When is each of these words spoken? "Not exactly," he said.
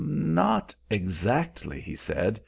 "Not 0.03 0.73
exactly," 0.89 1.79
he 1.79 1.95
said. 1.95 2.39